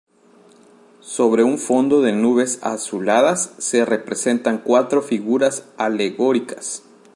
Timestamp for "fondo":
1.59-2.01